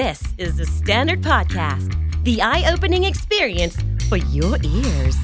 [0.00, 1.90] This is the Standard Podcast,
[2.24, 3.76] the eye opening experience
[4.08, 5.16] for your ears.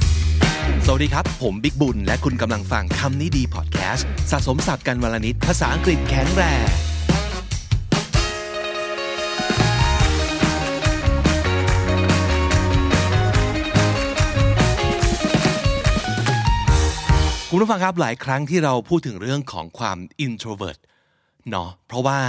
[0.86, 6.68] สวัสดีครับ ผมบิ๊กบุญ และคุณกำลังฟังคำนี้ดีพอดแคสต์สะสมสับกันวลนิดภาษาอังกฤษแข็งแรง
[17.50, 20.80] คุณผู้ฟังครับหลายครั้งที่เราพูดถึงเรื่องของความ introvert
[21.50, 22.20] เนาะเพราะว่า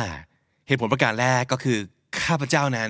[0.68, 1.80] เหตุผลประการแรกก็คือ
[2.24, 2.90] ข้าพเจ้านั้น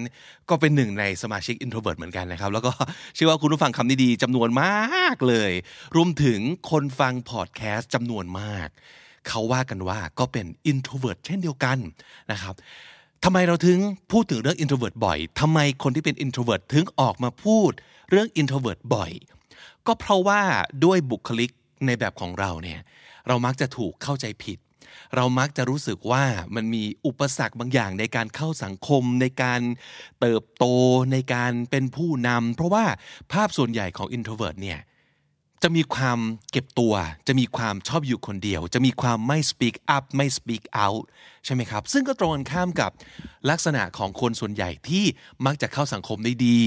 [0.49, 2.71] ก็เป็นหนึ่งในสมาชิก introvert เหมือนกันนะครับ แล้วก็
[3.15, 5.51] เชื่อว่าคุณผู้ฟังคำนี้ดีจำนวนมากเลย
[5.95, 8.67] รวมถึงคนฟังพอดแคสต์จำนวนมาก
[9.27, 11.77] เขาว่ากันว่าก็เป็น introvert เช่นเดียวกัน
[12.31, 12.55] นะครับ
[13.23, 13.77] ทำไมเราถึง
[14.11, 17.71] พูดถึงเรื่อง introvert บ่อยทำไมคนที่เป็น introvert ถึงออกมาพูด
[18.09, 19.11] เรื่อง introvert บ่อย
[19.87, 20.41] ก็เพราะว่า
[20.85, 21.51] ด้วยบุคลิก
[21.85, 22.79] ในแบบของเราเนี่ย
[23.27, 24.59] เรามักจะถูกเข้าใจผิด
[25.15, 26.25] เรามักจะรู้สึกว่า
[26.55, 29.61] มันมีอุปสรรคบางอย่างในการเข้าสังคมในการ
[30.19, 30.65] เติบโต
[31.11, 32.85] ในการเป็นผู้นำเพราะว่า
[33.31, 34.79] ภาพส่วนใหญ่ของ introvert เนี่ย
[35.63, 36.19] จะมีความ
[36.51, 36.93] เก็บตัว
[37.27, 41.03] จะมีความชอบอยู่คนเดียว จะมีความไม่ speak up ไม่ speak out
[41.45, 42.91] ใช่ไหมครับ ซึ่งก็ตรงกันข้ามกับ
[43.49, 45.05] ลักษณะของคนส่วนใหญ่ที่
[45.45, 46.59] มักจะเข้าสังคมได้ดี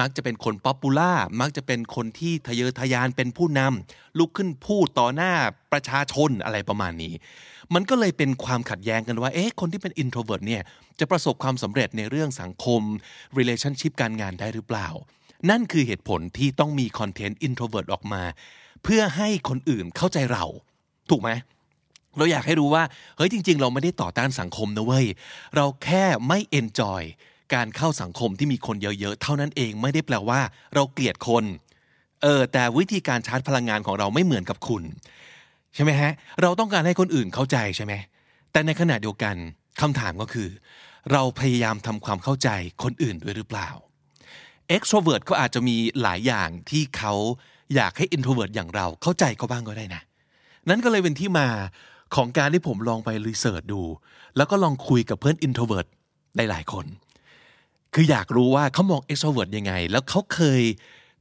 [0.00, 5.32] มักจะเป็นคน popular มักจะเป็นคนที่ทะเยอทะยานเป็นผู้นำลุกขึ้นพูดต่อหน้า
[5.72, 7.14] ประชาชนอะไรประมาณนี้
[7.74, 10.62] มันก็เลยเป็นความขัดแย้งกันว่า เอ๊ะ คนที่เป็น introvert เนี่ย
[11.00, 12.80] จะประสบความสำเร็จในเรื่องสังคม
[13.38, 14.88] relationship การงานได้หรือเปล่า
[15.50, 18.22] นั่นคือเหตุผลที่ต้องมีคอนเทนต์ introvert ออกมา
[18.82, 20.44] เพื่อให้คนอื่นเข้าใจเรา
[21.10, 21.30] ถูกไหม
[22.16, 22.82] เราอยากให้รู้ว่า
[23.16, 25.06] เฮ้ยจริง ๆ เราไม่ได้ต่อต้านสังคมนะเว้ย
[25.56, 27.02] เราแค่ไม่ enjoy
[27.54, 30.40] การเข้าสังคมที่มีคนเยอะๆ เท่านั้นเองไม่ได้แปลว่า
[30.74, 31.44] เราเกลียดคน
[32.22, 34.82] เออ แต่วิธีการชาร์จพลังงานของเราไม่เหมือนกับคุณ
[35.74, 37.94] ใช่ไหมฮะ เราต้องการให้คนอื่นเข้าใจใช่ไหม
[38.52, 39.36] แต่ในขณะเดียวกัน
[39.80, 40.48] คำถามก็คือ
[41.12, 42.48] เราพยายามทำความเข้าใจ
[42.82, 43.68] คนอื่นด้วยหรือเปล่า
[44.76, 47.14] extrovert ก็อาจจะมีหลายอย่างที่เขา
[47.74, 50.02] อยากให้ introvert อย่างเราเข้าใจเขาบ้างก็ได้นะ
[50.68, 51.48] นั่นก็เลยเป็นที่มา
[52.14, 53.82] ของการที่ผมลองไปรีเสิร์ชดู
[54.36, 55.88] แล้วก็ลองคุยกับเพื่อน introvert
[56.36, 56.86] ได้หลายคน
[57.94, 60.62] คืออยากรู้ว่าเขามอง extrovert ยังไง แล้วเขาเคย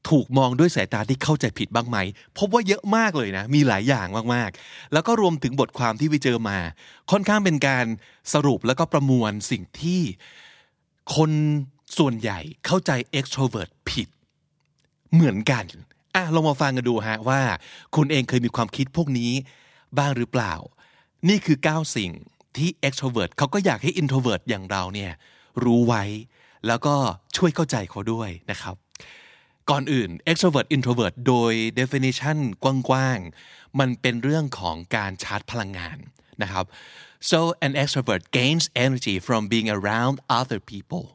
[0.09, 1.97] ถูกมองด้วยสายตาที่เข้าใจผิดบ้างไหม
[2.37, 6.57] พบว่าเยอะมากเลยนะ มีหลายอย่างมากๆ แล้วก็รวมถึงบทความที่ไปเจอมา
[7.11, 7.85] ค่อนข้างเป็นการ
[8.33, 10.01] สรุปแล้วก็ประมวลสิ่งที่
[11.15, 11.31] คน
[11.97, 14.07] ส่วนใหญ่เข้าใจ extrovert ผิด
[15.13, 15.65] เหมือนกัน
[16.15, 17.41] อะลองมาฟังกันดูฮะว่า
[17.95, 19.31] คุณเองเคยมีความคิดพวกนี้
[19.97, 20.53] บ้างหรือเปล่า
[21.29, 22.11] นี่คือ 9 สิ่ง
[22.57, 25.11] ที่ extrovert เขาก็อยากให้ introvert อย่างเราเนี่ย
[25.63, 26.03] รู้ไว้
[26.67, 26.95] แล้วก็
[27.37, 28.75] ช่วยเข้าใจเขาด้วยนะครับ
[29.69, 35.97] ก่อนอื่น extrovert introvert โดย definition กว้างๆ มันเป็นเรื่องของการชาร์จพลังงาน
[36.41, 36.65] นะครับ
[37.29, 41.05] so an extrovert gains energy from being around other people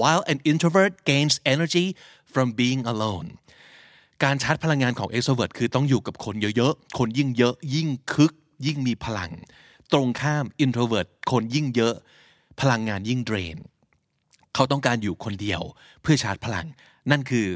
[0.00, 1.86] while an introvert gains energy
[2.32, 3.28] from being alone
[4.24, 8.32] การชาร์จพลังงานของ extrovert คือต้องอยู่กับคนเยอะๆ คนยิ่งเยอะ ยิ่งคึก
[8.66, 9.30] ยิ่งมีพลัง
[9.92, 11.94] ตรงข้าม introvert คนยิ่งเยอะ
[12.60, 13.56] พลังงานยิ่งเดรน
[14.54, 15.62] เขาต้องการอยู่คนเดียว
[16.02, 16.66] เพื่อชาร์จพลัง
[17.10, 17.46] นั่นคือ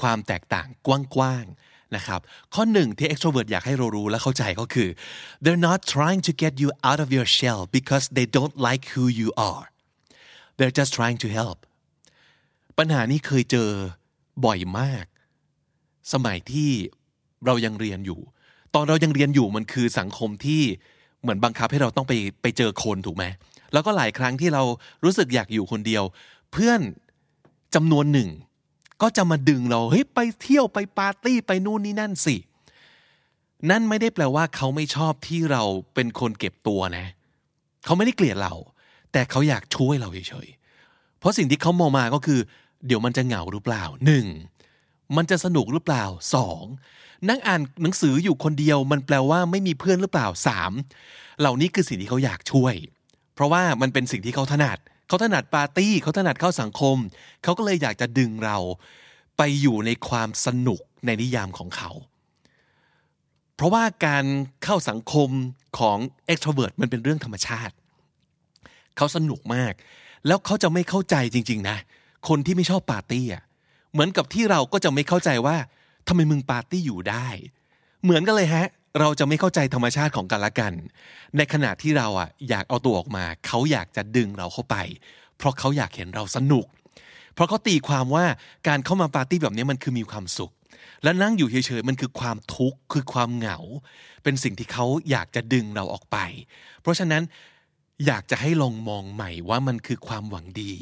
[0.00, 0.88] ความแตกต่างก
[1.20, 2.20] ว้างๆนะครับ
[2.54, 4.88] ข้อหนึ่งที่ extrovert อยากให้เรารู้และเข้าใจก็คือ
[5.42, 9.04] they're not trying to get you out of your shell because they don't like who
[9.20, 9.66] you are
[10.56, 11.58] they're just trying to help
[12.78, 13.70] ปัญหานี้เคยเจอ
[14.44, 15.04] บ่อยมาก
[16.12, 16.70] สมัยที่
[17.46, 18.20] เรายังเรียนอยู่
[18.74, 20.62] ตอนเรายังเรียนอยู่มันคือสังคมที่
[21.22, 22.12] เหมือนบังคับให้เราต้องไป
[22.42, 23.24] ไปเจอคนถูกไหม
[23.72, 24.62] แล้วก็หลายครั้งที่เรา
[25.04, 26.02] รู้สึกอยากอยู่คนเดียว
[26.52, 26.80] เพื่อน
[27.74, 28.28] จำนวนหนึ่ง
[29.02, 32.36] ก็จะมาดึงเราเฮ้ยไปเที่ยวไปปาร์ตี้ไปนู่นนี่นั่นสิ
[33.70, 35.62] นั่นไม่ได้แปลว่าเขาไม่ชอบที่เรา
[35.94, 37.06] เป็นคนเก็บตัวนะ
[37.84, 38.54] เขาไม่ได้เกลียดเรา
[39.12, 42.40] แต่เขาอยากช่วยเราเฉยๆเพราะสิ่งที่เขามองมาก็คือ
[42.86, 44.26] เดี๋ยวมันจะเหงาหรือเปล่าหนึ่ง
[45.16, 46.62] มันจะสนุกหรือเปล่าสอง
[47.28, 50.72] นั่งอ่านหนังสืออยู่คนเดียวมันแปลว่าไม่มีเพื่อนหรือเปล่าสาม
[51.40, 52.74] เหล่านี้คือสิ่งที่เขาอยากช่วย
[53.34, 54.78] เพราะว่ามันเป็นสิ่งที่เขาถนัด
[55.08, 56.96] เขาถนัดปาร์ตี้เขาถนัดเข้าสังคม
[57.42, 58.58] เขาก็เลยอยากจะดึงเรา
[59.36, 61.90] ไปอยู่ในความสนุกในนิยามของเขา
[63.54, 64.24] เพราะว่าการ
[64.64, 65.30] เข้าสังคม
[65.78, 65.98] ของ
[66.32, 67.74] extrovert มันเป็นเรื่องธรรมชาติ
[68.96, 69.72] เขาสนุกมาก
[70.26, 71.78] แล้วเขาจะไม่เข้าใจจริง ๆ นะ
[72.28, 73.42] คนที่ไม่ชอบปาร์ตี้อะ
[73.92, 75.56] เหมือนกับที่เราก็จะไม่เข้าใจว่า
[76.08, 77.28] ทำไมมึงปาร์ตี้อยู่ได้
[78.02, 78.66] เหมือนกันเลยฮะ
[79.00, 80.72] เราจะไม่เข้าใจธรรมชาติของกันและกัน
[81.36, 84.76] ในขณะที่เราอะอยากเอาตัวออกมา เขาอยากจะดึงเราเข้าไป
[85.38, 86.66] เพราะเขาอยากเห็นเราสนุก
[87.34, 88.24] เพราะเขาตีความว่า
[88.68, 90.52] การเข้ามาปาร์ตี้แบบนี้มันคือมีความสุข
[91.02, 93.58] และนั่งอยู่เฉยๆมันคือความทุกข์คือความเหงา
[94.22, 96.16] เป็นสิ่งที่เขาอยากจะดึงเราออกไป
[96.80, 97.22] เพราะฉะนั้น
[98.06, 100.74] อยากจะให้ลองมองใหม่ว่ามันคือความหวังดี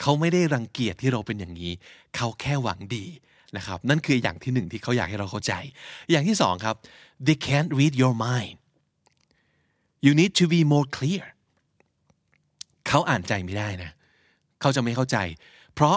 [0.00, 1.72] เขาไม่ได้รังเกียจที่เราเป็นอย่างนี้
[2.16, 3.06] เขาแค่หวังดี
[3.56, 5.52] นะครับ นั่นคืออย่างที่หนึ่งที่เขาอยากให้เราเข้าใจ
[6.10, 6.76] อย่างที่สองครับ
[7.26, 8.56] they can't read your mind
[10.06, 11.24] you need to be more clear
[12.88, 13.90] เขาอ่านใจไม่ได้นะ
[14.60, 15.16] เขาจะไม่เข้าใจ
[15.74, 15.96] เพราะ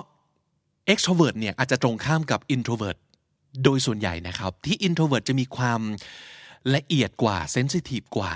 [0.91, 2.98] extrovert เนี่ยอาจจะตรงข้ามกับ introvert
[3.63, 5.81] โดยส่วนใหญ่นะครับ ที่ introvert จะมีความ
[6.75, 8.33] ละเอียดกว่า sensitive กว่า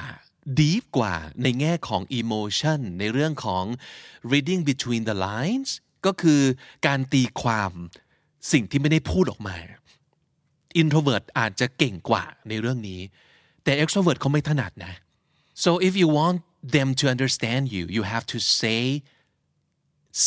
[0.61, 3.63] deep กว่าในแง่ของ emotion ในเรื่องของ
[4.31, 5.69] reading between the lines
[6.05, 6.41] ก็คือ
[6.87, 7.71] การตีความ
[8.51, 9.57] สิ่งที่ไม่ได้พูดออกมา
[10.81, 13.01] introvert อาจจะเก่งกว่าในเรื่องนี้
[13.63, 14.93] แต่ extrovert เขาไม่ถนัดนะ
[15.63, 16.37] so if you want
[16.75, 18.83] them to understand you you have to say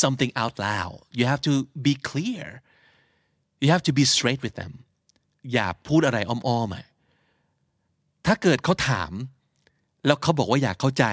[0.02, 1.52] something out loud you have to
[1.86, 2.44] be clear
[3.62, 4.72] you have to be straight with them
[5.52, 9.12] อย่าพูดอะไรอ้อมๆถ้าเกิดเขาถาม
[10.06, 11.04] แล้วเขาบอกว่าอยากเข้าใจ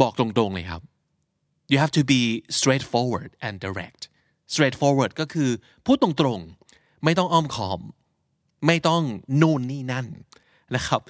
[0.00, 0.82] บอกตรงๆเลยครับ
[1.70, 2.20] you have to be
[2.58, 4.02] straightforward and direct
[4.54, 5.50] straightforward ก็คือ
[5.86, 7.80] พูดตรงๆ ไม่ต้องอ้อมค้อม
[8.66, 9.02] ไม่ต้อง
[9.40, 10.06] นู่นนี่นั่น
[10.74, 11.00] นะครับ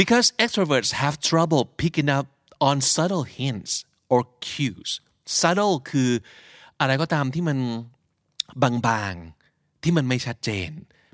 [0.00, 2.26] because extroverts have trouble picking up
[2.68, 3.72] on subtle hints
[4.12, 4.90] or cues
[5.40, 6.10] subtle คือ
[6.80, 7.58] อะไรก็ตามที่มัน
[8.62, 10.70] บางๆ ที่มันไม่ชัดเจน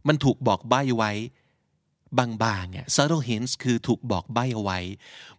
[0.08, 1.12] มันถูกบอกใบ้ไว้
[2.18, 4.78] บางๆเนี่ย subtle hints คือถูกบอกใบ้เอาไว้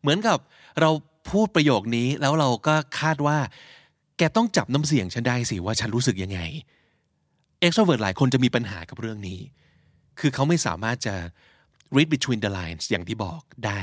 [0.01, 0.39] เหมือนกับ
[0.81, 0.89] เรา
[1.29, 3.37] พูดประโยคนี้แล้วเราก็คาดว่า
[4.17, 6.39] แกต้องจับน้ำเสียงฉันได้สิว่าฉันรู้สึกยังไง
[7.65, 9.39] extrovert หลายคนจะมีปัญหากับเรื่องนี้
[10.19, 11.15] คือเขาไม่สามารถจะ
[11.95, 13.79] read between the lines อย่างที่บอกได้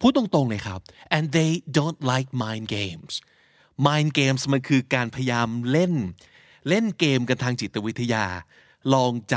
[0.00, 0.80] พูดตรงๆเลยครับ
[1.16, 3.12] and they don't like mind games
[3.88, 5.92] mind games มันคือการพยายามเล่น
[6.68, 8.24] เล่นเกมกันทางจิตวิทยา
[8.94, 9.36] ลองใจ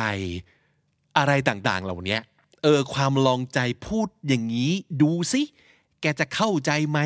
[1.17, 2.17] อะไรต่างๆ เหล่านี้
[2.63, 4.71] เออความลองใจพูดอย่างนี้
[5.01, 5.41] ดูสิ
[6.01, 6.99] แกจะเข้าใจไหม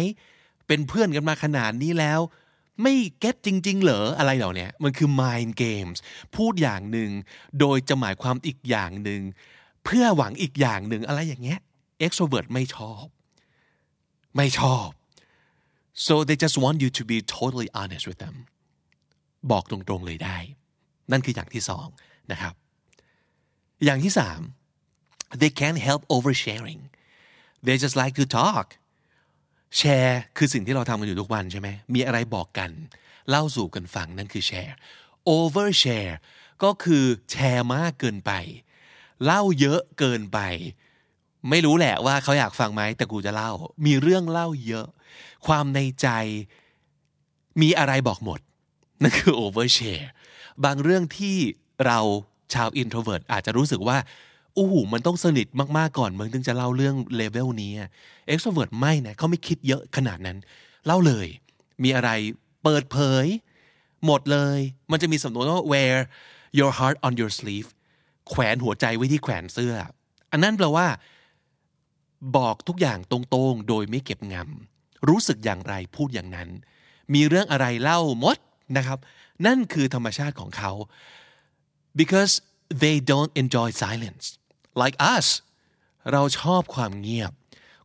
[0.68, 2.20] เป็นเพื่อนกันมาขนาดนี้แล้ว
[2.82, 5.98] ไม่เก็ตจริง ๆ เหรออะไรเหล่านี้มันคือ mind games
[6.36, 7.10] พูดอย่างหนึ่ง
[7.60, 9.22] โดยจะหมายความอีกอย่างหนึ่ง
[9.86, 11.60] เพื่อหวังอีกอย่างหนึ่งอะไรอย่างเงี้ย
[12.06, 13.06] extrovert ไม่ชอบ
[14.38, 14.88] ไม่ชอบ
[16.06, 18.36] so they just want you to be totally honest with them
[19.52, 20.38] บอกตรงๆเลยได้
[21.12, 21.88] นั่นคืออย่างที่สอง
[22.32, 22.54] นะครับ
[23.86, 24.42] อย่างที่สาม
[25.42, 26.82] they can't help oversharing
[27.66, 28.68] they just like to talk
[29.78, 32.72] แชร์คือสิ่งที่เราทำกันอยู่ทุกวันใช่ไหมมีอะไรบอกกัน
[33.30, 34.76] เล่าสู่กันฟังนั่นคือแชร์
[35.38, 36.16] overshare
[36.64, 38.32] ก็คือแชร์มากเกินไป
[39.26, 40.40] เล่าเยอะเกินไป
[41.50, 43.52] ไม่รู้แหละว่าเขาอยากฟังไหมแต่กูจะเล่า
[43.86, 44.88] มีเรื่องเล่าเยอะ
[45.48, 46.08] ความในใจ
[47.62, 48.40] มีอะไรบอกหมด
[49.02, 50.08] นั่นคือ overshare
[50.66, 51.38] บางเรื่องที่
[51.86, 52.00] เรา
[52.54, 53.98] ชาว introvert อาจจะรู้สึกว่า
[54.58, 55.48] อู้หูมันต้องสนิท
[55.78, 57.72] มากๆก่อนมึงถึงจะเล่าเรื่องเลเวลนี้
[58.32, 60.38] extrovert ไม่นะเขาไม่คิดเยอะขนาดนั้น
[60.86, 61.28] เล่าเลย
[61.84, 62.10] มีอะไร
[62.64, 63.26] เปิดเผย
[64.06, 64.60] หมดเลย
[64.92, 65.96] มันจะมีสำนวนว่า wear
[66.60, 67.70] your heart on your sleeve
[68.30, 69.76] แขวนหัวใจไว้ที่แขวนเสื้อ
[70.32, 70.88] อันนั้นแปลว่า
[72.38, 76.50] บอกทุกอย่างตรงๆ โดยไม่เก็บงำรู้สึกอย่างไรพูดอย่างนั้น
[77.14, 78.38] มีเรื่องอะไรเล่าหมด
[78.78, 79.00] นะครับ
[79.46, 80.72] นั่นคือธรรมชาติของเขา
[82.00, 82.34] because
[82.84, 84.26] they don't enjoy silence
[84.82, 85.28] like us
[86.12, 87.32] เราชอบความเงียบ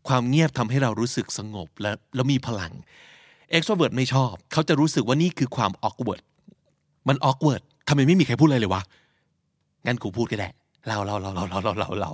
[0.08, 2.73] ความเงียบทำให้เรารู้สึกสงบและแล้วมีพลัง
[3.56, 6.23] extrovert ไม่ชอบ เขาจะรู้สึกว่านี่คือความ awkward
[7.09, 8.83] มัน awkward ทำไมไม่มีใครพูดอะไรเลยวะ
[9.87, 10.49] งั้นกูพูดก็ได้
[10.88, 12.11] เราเราเราเราเราเราเราเรา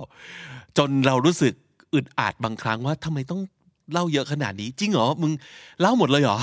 [0.77, 1.53] จนเรารู้สึก
[1.93, 3.41] อึดอัดบางครั้งว่าทำไมต้อง
[3.91, 5.31] เล่าเยอะขนาดนี้ จริงเหรอ มึง
[5.81, 6.37] เล่าหมดเลยเหรอ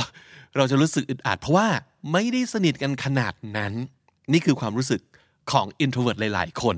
[0.56, 1.68] เราจะรู้สึกอึดอัดเพราะว่า
[2.12, 3.72] ไม่ได้สนิทกันขนาดนั้น
[4.32, 5.00] นี่คือความรู้สึก
[5.50, 6.76] ของ introvert หลาย ๆ คน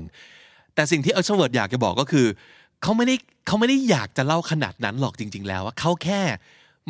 [0.75, 2.27] แต่สิ่งที่ extrovert อยากจะบอกก็คือ
[2.81, 3.15] เขาไม่ได้
[3.47, 6.21] เขาไม่ได้อยากจะเล่าขนาดนั้นหรอกจริง ๆ แล้วว่าเขาแค่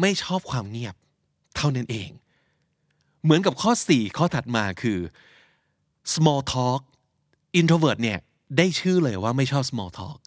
[0.01, 0.95] ไม่ชอบความเงียบ
[1.55, 2.09] เท่านั้นเอง
[3.23, 4.99] เหมือนกับข้อ 4 ข้อถัดมาคือ
[6.13, 6.81] small talk
[7.59, 8.19] introvert เนี่ย
[8.57, 10.19] ได้ชื่อเลยว่าไม่ชอบ small talk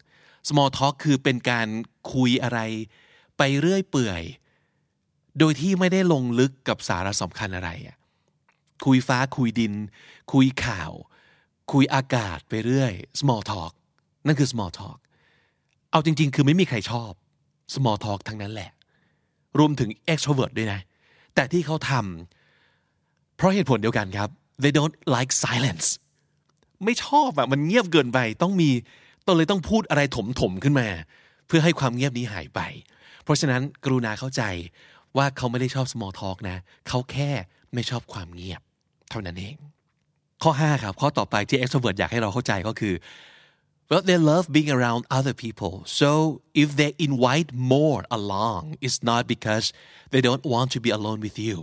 [0.49, 1.67] small talk คือเป็นการ
[2.13, 2.59] คุยอะไร
[3.37, 4.23] ไปเรื่อยเปื่อย
[5.39, 7.97] โดยที่ไม่ได้ลงลึกกับสาระสำคัญอะไรอะ
[8.85, 9.73] คุยฟ้าคุยดิน
[10.31, 10.91] คุยข่าว
[11.71, 13.71] คุยอากาศไปเรื่อย small talk
[14.25, 14.97] นั่นคือ small talk
[15.91, 17.11] เอาจริง ๆ คือไม่มีใครชอบ
[17.75, 18.71] small talk ทั้งนั้นแหละ
[19.59, 20.79] รวมถึง extrovert ด้วยนะ
[21.35, 24.29] แต่ที่เขาทำเพราะเหตุผลเดียวกันครับ
[24.63, 25.87] they don't like silence
[26.83, 28.69] ไม่ชอบอะมันเงียบเกินไปต้องมี
[29.25, 30.87] ต้องเลยต้องพูดอะไรถมถมๆขึ้นมา
[31.47, 32.59] เพื่อให้ความเงียบนี้หายไป
[33.23, 34.43] เพราะฉะนั้นกรุณาเข้าใจ
[35.17, 36.57] ว่าเขาไม่ได้ชอบ small talk นะ
[36.87, 37.31] เขาแค่
[37.73, 38.61] ไม่ชอบความเงียบ
[39.09, 39.57] เท่านั้นเอง
[40.43, 42.93] ข้อ 5 ครับ ข้อต่อไปที่ extrovert อยากให้เราเข้าใจก็คือ
[43.89, 46.09] well they love being around other people so
[46.61, 49.65] if they invite more along it's not because
[50.11, 51.57] they don't want to be alone with you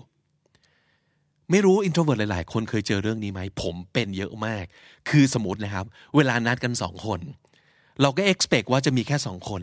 [1.50, 4.64] ไม่รู้ introvert หลาย ๆ คนเคยเจอเรื่องนี้ไหม ผมเป็นเยอะมาก
[5.08, 7.20] คือสมมตินะครับ เวลานัดกันสองคน
[8.02, 9.62] เราก็ expect ว่าจะมีแค่สองคน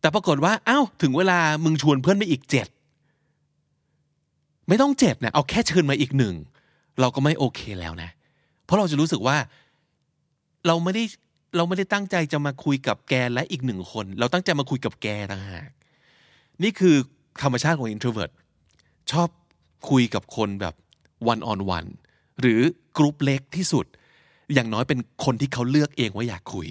[0.00, 2.68] แต่ปรากฏว่าอ้าวถึงเวลามึงชวนเพื่อนไปอีกเจ็ด
[4.68, 6.34] ไม่ต้องเจ็ดนะเอาแค่เชิญมาอีกหนึ่ง
[7.00, 8.10] เราก็ไม่โอเคแล้วนะ
[8.64, 9.36] เพราะเราจะรู้สึกว่า
[10.66, 11.04] เราไม่ได้
[11.56, 15.68] เราไม่ได้ตั้งใจจะมาคุยกับแกและอีกหนึ่งคน เราตั้งใจมาคุยกับแกต่างหาก
[16.62, 16.96] นี่คือ
[17.42, 18.32] ธรรมชาติของ introvert
[19.12, 19.28] ชอบ
[19.90, 20.74] คุยกับคนแบบ
[21.32, 21.88] one on one
[22.40, 22.60] หรือ
[22.98, 23.86] กรุ๊ปเล็กที่สุด
[24.54, 26.66] อย่างน้อยเป็นคนที่เขาเลือกเองว่าอยากคุย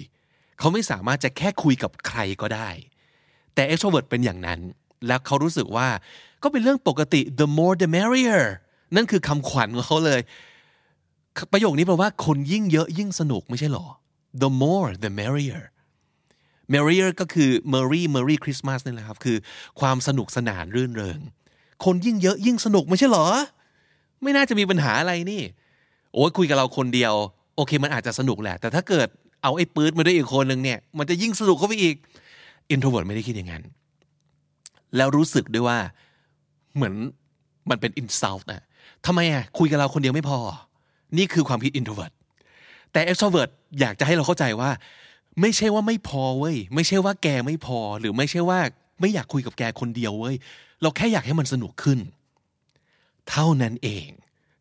[0.58, 2.68] เขาไม่สามารถจะแค่คุยกับใครก็ได้
[3.54, 4.60] แต่ extrovert เป็นอย่างนั้น
[5.06, 5.88] แล้วเขารู้สึกว่า
[6.42, 8.44] ก็เป็นเรื่องปกติ the more the merrier
[8.96, 10.20] นั่นคือคำขวัญของเขาเลย
[11.52, 13.86] ประโยคนี้แปลว่าคนยิ่งเยอะยิ่งสนุกไม่ใช่หรอ
[14.42, 15.62] the more the merrier
[16.72, 19.36] merrier ก็คือ merry merry Christmas นี่แหละครับ คือ
[19.80, 21.20] ความสนุกสนานรื่นเริง
[21.84, 23.26] คนยิ่งเยอะยิ่งสนุกไม่ใช่หรอ
[24.22, 25.42] ไม่น่าจะมีปัญหาอะไรนี่
[26.14, 27.14] โอ้ยคุยกับเราคนเดียว
[27.56, 29.08] โอเคมันอาจจะสนุกแหละ แต่ถ้าเกิด
[29.42, 31.96] เอาไอ้ปื๊ดมาด้วยอีกคนหนึ่งเนี่ย มันจะยิ่งสนุกเข้าไปอีก
[32.74, 33.62] introvert ไม่ได้คิดอย่างนั้น
[34.96, 35.78] แล้วรู้สึกด้วยว่า
[36.74, 36.94] เหมือน
[37.70, 38.62] มันเป็น insult นะ
[39.06, 40.38] ทำไมอะคุยกับเราคนเดียวไม่พอ
[41.16, 42.12] นี่คือความคิด introvert
[42.92, 43.50] แต่ extrovert
[43.80, 44.70] อยากจะให้เราเข้าใจว่า
[45.40, 48.58] ไม่ใช่ว่าไม่พอเว้ยไม่ใช่ว่าแกไม่พอ หรือไม่ใช่ว่า
[49.00, 50.36] ไม่อยากคุยกับแกคนเดียวเว้ย
[50.82, 51.98] เราแค่อยากให้มันสนุกขึ้น
[53.30, 54.08] เท่านั้นเอง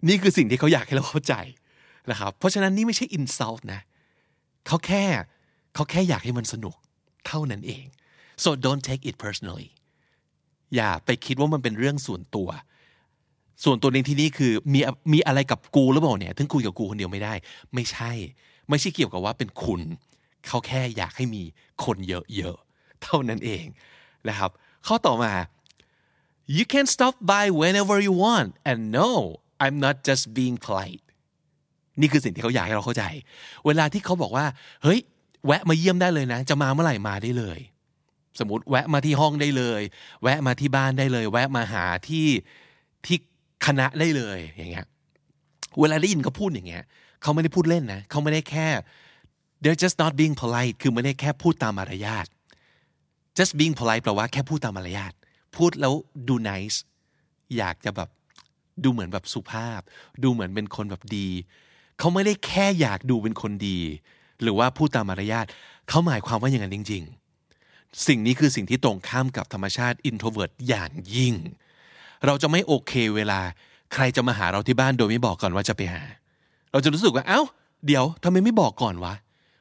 [0.08, 1.34] นี่คือสิ่งที่เขาอยากให้เราเข้าใจ
[2.10, 3.82] นะครับเพราะฉะนั้นนี่ไม่ใช่ insult นะ
[4.68, 5.04] เขาแค่
[5.76, 6.76] เขาแค่อยากให้มันสนุก
[7.28, 7.86] เท่านั้นเอง
[8.44, 9.70] so don't take it personally
[10.76, 12.50] อย่าไปคิดว่ามันเป็นเรื่องส่วนตัว
[13.64, 14.80] ส่วนตัวในที่นี้คือมี
[15.14, 17.34] มีอะไรกับกูหรือเปล่าเนี่ยถึงคุยกับกูคนเดียวไม่ได้
[17.74, 18.12] ไม่ใช่
[18.70, 19.82] ไม่ใช่เกี่ยวกับว่าเป็นคุณ
[20.48, 21.44] เขาแค่อยากให้มี
[21.84, 23.66] คนเยอะๆเท่านั้นเอง
[24.30, 24.52] นะครับ
[24.88, 25.34] ข้อต่อมา
[26.56, 29.10] you can stop by whenever you want and no
[29.64, 31.04] I'm not just being polite
[32.02, 33.04] นี่คือสิ่งที่เขาอยากให้เราเข้าใจ
[33.66, 34.46] เวลาที่เขาบอกว่า
[34.84, 35.00] เฮ้ย
[35.46, 37.60] แวะมาเยี่ยมได้เลยนะ จะมาเมื่อไหร่มาได้เลย
[38.40, 39.82] สมมติแวะมาที่ห้องได้เลย
[40.24, 42.28] แวะมาที่บ้านได้เลย แวะมาหาที่
[43.06, 43.18] ที่
[43.66, 44.86] คณะได้เลยอย่างเงี้ย
[45.80, 46.84] เวลาได้ยินเขาพูดอย่างเงี้ย
[47.22, 48.68] เขาไม่ได้พูดเล่นนะเขาไม่ได้แค่
[49.62, 52.26] they're just not being polite คือไม่ได้แค่พูดตามมารยาท
[53.38, 55.14] just being polite แปลว่าแค่พูดตามมารยาท
[55.56, 55.94] พูดแล้ว
[56.28, 56.78] ดู nice
[57.58, 58.10] อยากจะแบบ
[58.84, 59.82] ดูเหมือนแบบสุภาพ
[60.24, 61.28] ดูเหมือนเป็นคนแบบดี
[62.00, 63.80] เขาไม่ได้แค่อยากดูเป็นคนดี
[64.42, 65.46] หรือว่าพูดตามมารยาท
[65.90, 67.04] เขาหมายความว่าอย่างนั้นจริง
[67.54, 71.34] ๆ สิ่งนี้คือสิ่งที่ตรงข้ามกับธรรมชาติ introvert อย่างยิ่ง
[72.26, 73.40] เราจะไม่โอเคเวลา
[73.94, 76.02] ใครจะมาหาเราที่บ้านโดยไม่บอกก่อนว่าจะไปหา
[76.72, 77.42] เราจะรู้สึกว่าเอ้า
[77.86, 79.14] เดี๋ยวทำไมไม่บอกก่อนวะ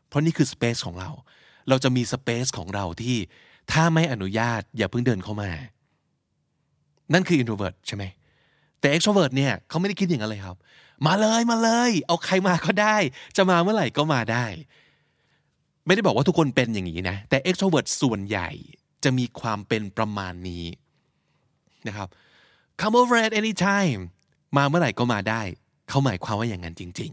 [0.09, 1.11] เพราะนี่คือสเปซของเรา
[1.69, 3.17] เราจะมีสเปซของเราที่
[3.73, 5.51] ถ้าไม่อนุญาตอย่าเพิ่งเดินเข้ามา
[7.13, 8.05] นั่นคือ introvert ใช่ไหม
[8.81, 10.57] แต่ extrovert เนี่ยเขาไม่ได้คิดอย่างนั้นเลยครับ
[11.07, 12.97] มาเลยมาเลย เอาใครมาก็ได้
[13.37, 14.45] จะมาเมื่อไหร่ก็มาได้
[15.87, 18.49] ไม่ได้บอกว่าทุกคนเป็นอย่างนี้นะ แต่ extrovert ส่วนใหญ่
[19.05, 20.65] จะมีความเป็นประมาณนี้
[21.89, 22.09] นะครับ
[22.81, 24.01] come over at any time
[24.57, 25.43] มาเมื่อไหร่ก็มาได้
[25.89, 27.13] เขาหมายความว่าอย่างนั้นจริง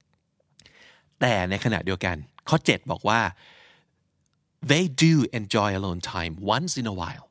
[0.00, 2.16] ๆ แต่ในขณะเดียวกัน
[2.48, 3.20] ข้อ 7 บอกว่า
[4.70, 7.26] they do enjoy alone time once in a while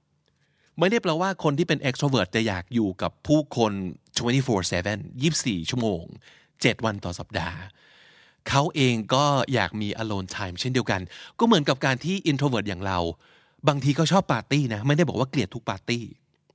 [0.79, 3.71] ไม่ได้แปลว่าคนที่เป็น extrovert จะอยากอยู่กับผู้คน
[4.51, 6.03] 24/7 24 ชั่วโมง
[6.45, 7.59] 7 วันต่อสัปดาห์
[8.49, 11.01] เขาเองก็อยากมี alone time เช่นเดียวกัน
[11.39, 12.99] ก็เหมือนกับการที่ introvert อย่างเรา
[13.67, 16.03] บางทีก็ชอบปาร์ตี้นะ ไม่ได้บอกว่าเกลียดทุกปาร์ตี้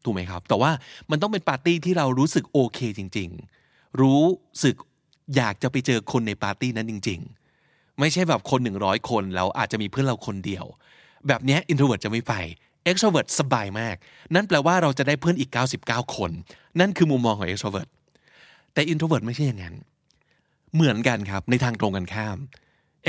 [0.05, 0.71] ถูกไหมครับ แต่ว่า
[1.11, 3.29] มันต้องเป็นปาร์ตี้ที่เรารู้สึกโอเคจริง
[3.65, 4.23] ๆ รู้
[4.65, 4.75] สึก
[5.37, 7.21] อยากจะไปเจอคนในปาร์ตี้นั้นจริง
[7.61, 10.65] ๆ ไม่ใช่แบบคน100คนแล้วอาจจะมีเพื่อนเราคนเดียว
[11.27, 12.35] แบบนี้ introvert จะไม่ไป
[12.91, 13.97] extrovert สบายมาก
[14.35, 15.51] นั่นแปลว่าเราจะได้เพื่อนอีก
[15.83, 16.31] 99 คน
[16.81, 17.89] นั่นคือมุมมองของ extrovert
[18.73, 19.75] แต่ introvert ไม่ใช่อย่างนั้น
[20.75, 22.37] เหมือนกันครับในทางตรงกันข้าม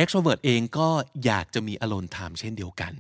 [0.02, 0.88] extrovert เองก็
[1.26, 2.94] อยากจะมี alone time เช่นเดียวกัน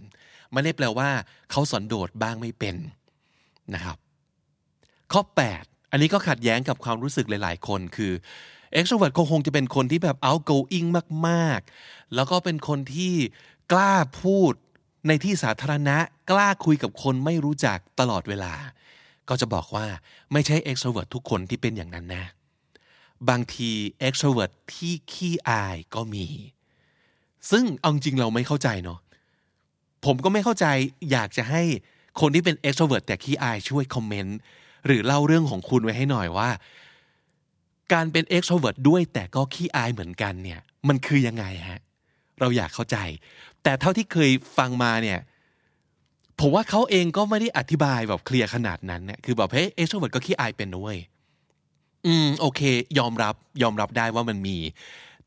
[0.52, 1.10] ไม่ได้แปลว่า
[1.52, 2.76] เขาสันโดษบ้างไม่เป็น
[3.74, 3.98] นะครับ
[5.14, 5.22] ข้อ
[5.58, 8.14] 8 อันนี้ก็ขัดแย้งกับความรู้สึกหลาย ๆ คนคือ
[8.78, 10.88] extrovert คงจะเป็นคนที่แบบ outgoing
[11.28, 13.14] มาก ๆ แล้วก็เป็นคนที่
[13.72, 14.54] กล้าพูด
[15.08, 15.98] ในที่สาธารณะ
[16.32, 18.54] กล้าคุยกับคนไม่รู้จักตลอดเวลา
[19.30, 19.86] ก็จะบอกว่า
[20.34, 22.26] ไม่ใช่ extrovert ทุกคนที่เป็นอย่างนั้นนะ
[23.30, 23.72] บางที
[24.08, 26.26] extrovert ที่ขี้อายก็มี
[27.52, 29.00] ซึ่งเอาจริงเราไม่เข้าใจเนาะ
[30.06, 30.66] ผมก็ไม่เข้าใจ
[31.12, 31.64] อยากจะให้
[32.20, 34.38] คนที่เป็น extrovert แต่ขี้อายช่วยคอมเมนต์
[34.86, 36.50] หรือเล่าเรื่องของคุณไว้ให้หน่อยว่า
[37.94, 41.82] การเป็น extrovert ด้วยแต่ก็ขี้อายเหมือนกันเนี่ย มันคือยังไงฮะ
[42.40, 42.98] เราอยากเข้าใจ
[43.64, 45.20] แต่เท่าที่เคยฟังมาเนี่ย
[46.40, 51.00] ผมว่าเขาเองก็ไม่ได้อธิบายแบบเคลียร์ขนาดนั้นเนี่ยคือแบบเฮ้ย extrovert ก็ขี้อายเป็นนะเว้ย
[52.06, 52.62] อืมโอเค
[53.00, 54.58] ยอมรับยอมรับได้ว่ามันมี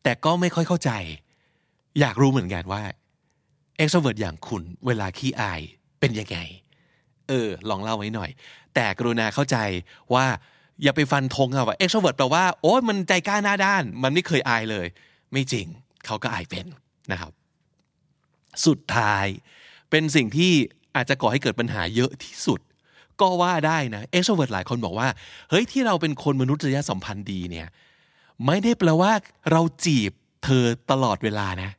[0.02, 0.90] แต่ก็ไม่ค่อยเข้าใจ
[2.00, 2.82] อยากรู้เหมือนกันว่า
[3.82, 5.60] extrovert อย่างคุณเวลาขี้อาย
[6.00, 6.38] เป็นยังไง
[7.28, 8.30] เออ ลองเล่าไว้หน่อย
[8.74, 9.56] แต่กรุณาเข้าใจ
[10.14, 10.26] ว่า
[10.82, 14.86] อย่าไปฟันธงเอะว่า extrovert แปลว่า โอ้ยมันใจกล้าหน้าด้าน มันไม่เคยอายเลย
[15.32, 15.66] ไม่จริง
[16.06, 16.66] เขาก็อายเป็น
[17.12, 17.32] นะครับ
[18.66, 19.26] สุดท้าย
[19.90, 20.52] เป็นสิ่งที่
[20.96, 22.60] อาจจะก่อให้เกิดปัญหาเยอะที่สุด
[23.20, 25.08] ก็ว่าได้นะ extrovert หลายคนบอกว่า
[25.50, 27.68] เฮ้ย ที่เราเป็นคนมนุษยสัมพันธ์ดีเนี่ย
[28.46, 29.12] ไม่ได้แปลว่า
[29.50, 30.12] เราจีบ
[30.44, 31.70] เธอตลอดเวลานะ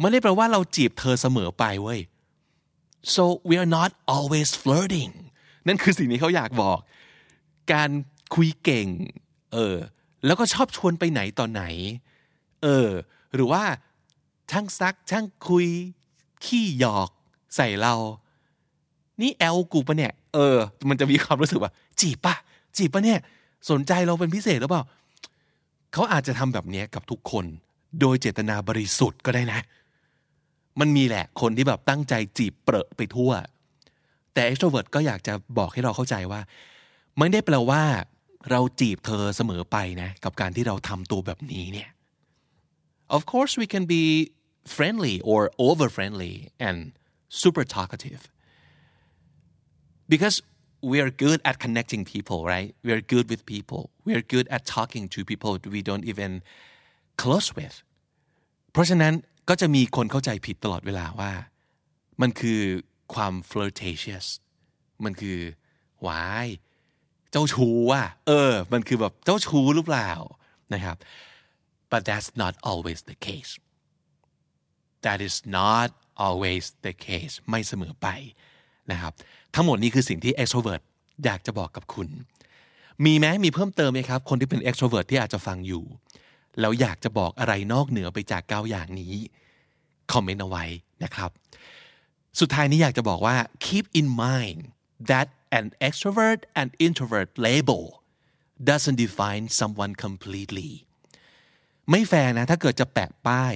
[0.00, 2.00] ไม่ได้แปลว่าเราจีบเธอเสมอไปเว้ย
[3.14, 5.12] so we are not always flirting
[5.66, 6.78] นั่นคือสิ่งที่เขาอยากบอก
[7.72, 7.90] การ
[8.34, 8.88] คุยเก่ง
[9.52, 9.76] เออ
[10.26, 11.64] แล้วก็ชอบชวนไปไหนตอนไหน
[12.62, 12.88] เออ
[13.34, 13.62] หรือว่า
[14.50, 15.66] ช่างซักช่างคุย
[16.44, 17.10] ขี้หยอก
[17.56, 17.94] ใส่เรา
[19.20, 20.56] นี่แอลกูปะเนี่ย เออ
[20.88, 22.34] มันจะมีความรู้สึกว่า จีบปะ
[22.76, 23.18] จีบปะเนี่ย
[23.70, 24.82] สนใจเราเป็นพิเศษหรือเปล่า
[25.92, 27.44] เขาอาจจะทำแบบนี้กับทุกคน
[28.00, 29.60] โดยเจตนาบริสุทธิ์ก็ได้นะ
[30.80, 33.32] มันมีแหละคนที่แบบตั้งใจจีบเปรอะไปทั่ว
[34.34, 36.40] แต่ extrovert ก็อยากจะบอกให้เราเข้าใจว่า
[37.18, 37.82] ไม่ได้แปลว่า
[38.50, 41.88] เราจีบเธอเสมอไปนะ กับการที่เราทำตัวแบบนี้เนี่ย
[43.16, 44.02] of course we can be
[44.76, 46.34] friendly or over friendly
[46.66, 46.78] and
[47.42, 48.22] super talkative
[50.12, 50.36] because
[50.90, 54.46] we are good at connecting people right we are good with people we are good
[54.56, 56.32] at talking to people we don't even
[57.22, 57.76] close with
[58.72, 59.14] เพราะฉะนั้น
[59.48, 61.32] ก็จะมีคนเข้าใจผิดตลอดเวลาว่า
[62.20, 62.60] มันคือ
[63.14, 64.26] ความ flirtatious
[65.04, 65.38] มันคือ
[66.06, 66.48] วาย
[67.30, 70.10] เจ้าชู้ว่ะเออ มันคือแบบเจ้าชู้หรือเปล่า
[70.74, 70.96] นะครับ
[71.90, 73.52] but that's not always the case
[75.04, 75.88] that is not
[76.26, 78.08] always the case ไม่เสมอไป
[78.90, 79.12] นะครับ
[79.54, 80.82] ทั้งหมดนี้คือสิ่งที่ extrovert
[81.24, 82.08] อยากจะบอกกับคุณ
[83.04, 85.84] มีไหมมีเพิ่มเติมไหมครับ คนที่เป็น extrovert ที่อาจจะฟังอยู่
[86.60, 89.14] แล้วอยากจะบอกอะไรนอกเหนือไปจากเก้าอย่างนี้
[90.12, 90.64] คอมเมนต์เอาไว้
[91.04, 91.30] นะครับ
[92.40, 94.60] สุดท้ายนี้อยากจะบอกว่า keep in mind
[95.10, 95.26] that
[95.58, 97.82] an extrovert and introvert label
[98.68, 100.70] doesn't define someone completely
[101.90, 103.54] ไม่แฟร์นะถ้าเกิดจะแปะป้าย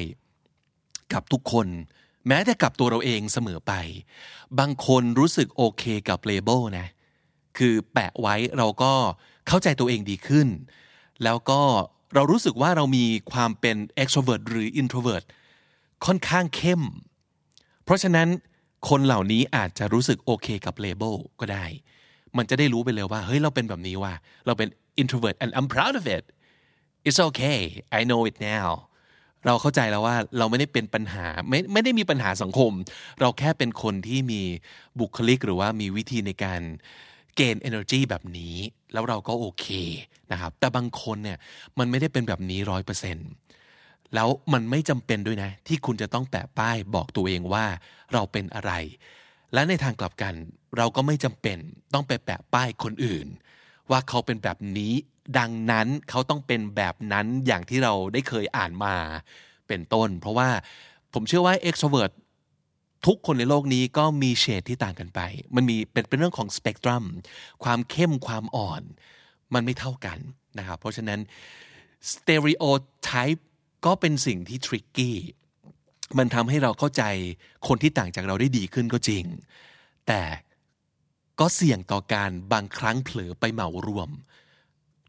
[1.12, 1.66] กับทุกคน
[2.28, 3.72] แม้แต่กับตัวเราเองเสมอไป
[4.58, 6.86] บางคนรู้สึกโอเคกับเลเบลนะ
[7.58, 8.92] คือแปะไว้เราก็
[9.48, 10.48] เข้าใจตัวเองดีขึ้น
[11.24, 11.62] แล้วก็
[12.14, 15.24] เรารู้สึกว่าเรามีความเป็น extrovert หรือ introvert
[16.06, 16.82] ค่อนข้างเข้ม
[17.84, 18.28] เพราะฉะนั้น
[18.88, 21.64] คนเหล่านี้อาจจะรู้สึกโอเคกับเลเบลก็ได้
[22.36, 24.12] มันจะได้รู้ไปเลยว่า เฮ้ย เราเป็นแบบนี้ว่า
[24.46, 24.68] เราเป็น
[25.00, 26.24] introvert and I'm proud of it
[27.06, 27.60] it's okay
[27.98, 28.68] I know it now
[29.46, 32.72] เราเข้าใจแล้วว่าเราไม่ได้เป็นปัญหาไม่ไม่ได้มีปัญหาสังคม
[33.20, 34.42] เราแค่เป็นคนที่มี
[35.00, 36.60] บุคลิกหรือว่ามีวิธีในการ
[37.36, 38.56] เกณฑ์ energy แบบนี้
[38.92, 39.66] แล้วเราก็โอเค
[40.32, 41.38] นะครับ แต่บางคนเนี่ย
[41.78, 43.28] มันไม่ได้เป็นแบบนี้ร้อยเปอร์เซ็นต์
[44.14, 47.64] แล้วมันไม่จำเป็นด้วยนะ ที่คุณจะต้องแปะป้ายบอกตัวเองว่า
[48.12, 48.72] เราเป็นอะไร
[49.52, 50.34] และในทางกลับกัน
[50.76, 51.58] เราก็ไม่จำเป็น
[51.94, 53.26] ต้องไปแปะป้ายคนอื่น
[53.90, 54.92] ว่าเขาเป็นแบบนี้
[55.38, 58.94] ดังนั้นเขาต้องเป็นแบบนั้นอย่างที่เราได้เคยอ่านมา
[59.68, 60.48] เป็นต้น เพราะว่า
[61.14, 62.12] ผมเชื่อว่า extrovert
[63.06, 65.20] ทุกคนในโลกนี้ก็มีเฉดที่ต่างกันไป
[65.54, 67.04] มันมีเป็นเป็นเรื่องของสเปกตรัม
[67.64, 68.82] ความเข้มความอ่อน
[69.54, 70.18] มันไม่เท่ากัน
[70.58, 71.20] นะครับ เพราะฉะนั้น
[72.12, 73.42] stereotype
[73.86, 75.12] ก็เป็นสิ่งที่ tricky
[76.18, 77.02] มันทำให้เราเข้าใจ
[77.68, 79.24] คนที่ต่างจากเราได้ดีขึ้นก็จริง
[80.06, 80.22] แต่
[81.40, 84.10] ก็เสี่ยงต่อการบางครั้งเผลอไปเหมารวม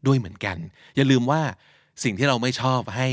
[0.06, 0.56] ด้วยเหมือนกัน
[0.96, 1.42] อย่าลืมว่า
[2.04, 3.08] สิ่งที่เราไม่ชอบให้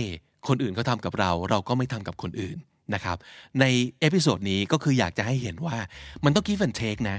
[0.48, 2.58] คนอื่นเขาทำกับเรา เราก็ไม่ทำกับคนอื่น
[2.94, 3.18] นะครับ
[3.60, 3.66] ใน
[4.00, 5.76] episode นี้ก็คืออยากจะให้เห็นว่า
[6.24, 7.18] มันต้อง give and take นะ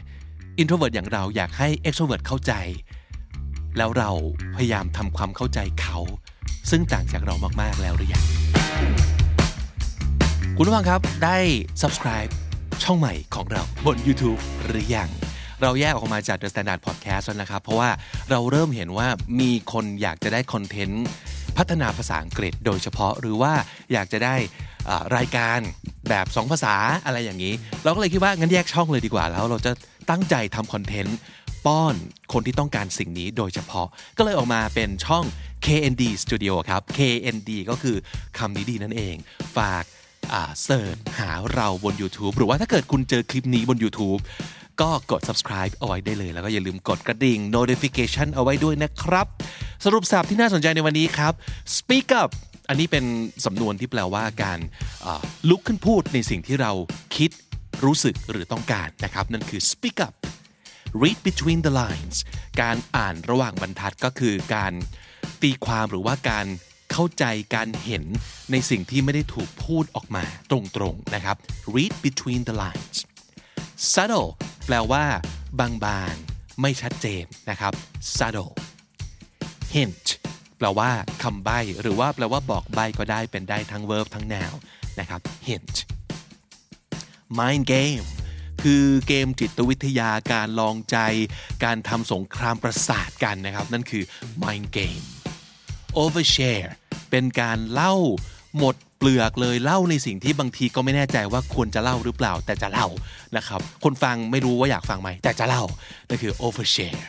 [0.61, 2.52] introvert อย่างเราอยากให้ extrovert เข้าใจ
[3.78, 4.11] แล้วเรา
[4.57, 5.98] พยายามทำความเข้าใจเขา
[6.70, 8.24] ซึ่งต่างจากเรามาก ๆ แล้วหรือยัง
[10.57, 11.37] คุณผู้ฟังครับได้
[11.83, 12.31] subscribe
[12.83, 15.11] ช่องใหม่ของเราบน YouTube หรือยัง
[15.62, 17.90] เราแยกออกมาจาก The Standard Podcast แล้วนะครับ เพราะว่า
[18.31, 19.09] เราเริ่มเห็นว่า
[19.40, 21.04] มีคนอยากจะได้คอนเทนต์
[21.59, 23.53] พัฒนาภาษาอังกฤษโดยเฉพาะหรือว่า
[23.92, 24.37] อยากจะได้
[25.16, 25.59] รายการ
[26.09, 26.75] แบบ 2 ภาษา
[27.07, 29.73] อะไรอย่างนี้ เราก็เลยคิดว่างั้นแยกช่องเลยดีกว่า แล้วเราจะ
[30.11, 31.18] ตั้งใจทำคอนเทนต์
[31.66, 31.94] ป้อน
[32.33, 33.87] คนที่ต้องการสิ่งนี้โดยเฉพาะ
[34.18, 35.25] ก็เลยออกมาเป็นช่อง
[35.66, 37.97] KND Studio ครับ KND ก็คือ
[38.38, 39.14] คำนี้ดีนั่นเอง
[39.57, 39.85] ฝาก
[40.64, 44.21] เสิร์ชหาเราบน YouTube หรือว่าถ้าเกิดคุณเจอคลิปนี้บน YouTube
[44.80, 49.26] ก็กด subscribe เอาไว้ได้เลย แล้วก็อย่าลืมกดกระดิ่ง notification เอาไว้ด้วยนะครับ
[49.84, 51.32] สรุปสับที่น่าสนใจในวันนี้ครับ
[51.76, 52.30] speak up
[52.68, 53.04] อันนี้เป็น
[53.44, 54.60] สำนวนที่แปลว่าการ
[55.48, 56.72] ลุกขึ้นพูดในสิ่งที่เรา
[57.16, 57.30] คิด
[57.84, 60.14] รู้สึกหรือต้องการนะครับ นั่นคือ speak up
[61.02, 62.16] read between the lines
[62.62, 64.72] การอ่านระหว่างบรรทัดก็คือการ
[65.42, 66.46] ตีความหรือว่าการ
[66.92, 68.04] เข้าใจการเห็น
[68.52, 70.58] ในสิ่งที่ไม่ได้ถูกพูดออกมาตร
[70.92, 71.36] งๆนะครับ
[71.74, 72.96] read between the lines
[73.92, 74.28] subtle
[74.70, 75.04] แปลว่า
[75.61, 77.72] บางๆ ไม่ชัดเจนนะครับ
[78.16, 78.52] subtle
[79.74, 80.07] hint
[80.59, 80.90] แปลว่า
[81.22, 84.57] คำใบ้หรือว่าแปลว่าบอกใบ้ก็ได้เป็นได้ทั้ง verb ทั้ง noun
[85.00, 85.76] นะครับ hint
[87.38, 88.07] mind game
[88.62, 90.96] คือเกมจิตวิทยาการลองใจ
[91.64, 94.04] การทำสงครามประสาทกันนะครับ นั่นคือ
[94.42, 95.04] mind game
[96.02, 96.70] overshare
[97.11, 97.94] เป็นการเล่า
[98.59, 102.87] หมดเปลือกเลยเล่าในสิ่งที่บางทีก็ไม่แน่ใจว่าควรจะเล่าหรือเปล่า แต่จะเล่า
[103.37, 105.62] นะครับคนฟังไม่รู้ว่าอยากฟังไหมแต่จะเล่า
[106.09, 107.01] นั่นคือ overshare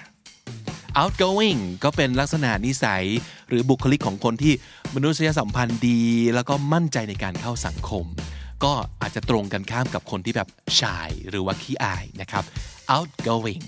[1.01, 3.05] outgoing ก็เป็นลักษณะนิสัย
[3.47, 4.53] หรือบุคลิกของคนที่
[4.95, 6.01] มนุษยสัมพันธ์ดี
[6.35, 8.05] แล้วก็มั่นใจในการเข้าสังคม
[8.63, 10.47] ก็อาจจะตรงกันข้ามกับคนที่แบบ
[10.79, 12.43] shy หรือว่าขี้อายนะครับ
[12.95, 13.65] outgoing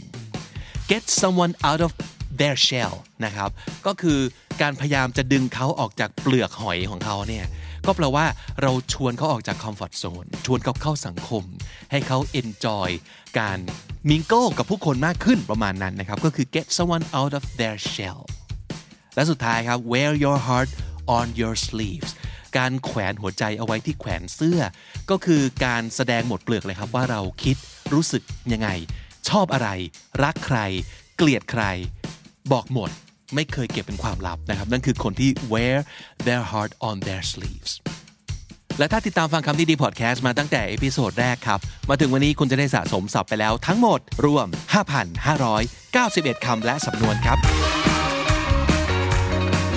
[0.89, 1.91] get someone out of
[2.39, 2.94] their shell
[3.26, 3.50] นะครับ
[3.86, 4.20] ก็คือ
[4.62, 7.46] การพยายามจะดึงเขาออกจากเปลือกหอยของเขาเนี่ย
[7.88, 8.26] ก็แปลว่า
[8.62, 11.44] เราชวนเขาออกจากคอมฟอร์ทโซนชวนเขาเข้าสังคม
[11.91, 12.89] ให้เขา enjoy
[13.39, 13.60] การ
[14.10, 18.22] มิงโก้กับผู้คนมากขึ้นประมาณนั้นนะครับ ก็คือ get someone out of their shell
[19.15, 20.72] และสุดท้ายครับ wear your heart
[21.17, 22.12] on your sleeves
[22.58, 24.60] การแขวนหัวใจเอาไว้ที่แขวนเสื้อ
[25.10, 27.58] ก็คือการแสดงหมดเปลือกเลยครับว่าเราคิด
[27.94, 28.70] รู้สึกยังไง
[29.30, 29.70] ชอบอะไร
[30.24, 30.60] รักใคร
[31.17, 31.63] เกลียดใคร
[32.52, 32.89] บอกหมด
[33.36, 35.78] ไม่เคยเก็บเป็นความลับนะครับ นั่นคือคนที่ wear
[36.28, 37.72] their heart on their sleeves
[38.80, 44.48] และถ้าติดตามฟังคำนี้ดีพอดแคสต์มาตั้งแต่ episode แรกครับ มาถึงวันนี้คุณจะได้สะสมศัพท์ไปแล้วทั้งหมดรวม
[45.26, 47.38] 5,591 คำและสำนวนครับ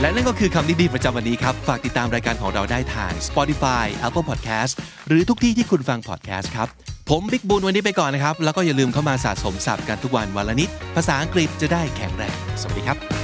[0.01, 4.73] และนั่นก็คือคำนี้ดีประจำวันนี้ครับ ฝากติดตามรายการของเราได้ทาง Spotify Apple Podcast
[5.09, 6.69] หรือทุกที่ที่คุณฟัง podcast ครับ
[7.11, 13.24] ผมบิ๊กบูลวันนี้ไปก่อนนะครับ แล้วก็อย่าลืมเข้ามาสะสมศัพท์กันทุกวันวันละนิด ภาษาอังกฤษจะได้แข็งแรง สวัสดีครับ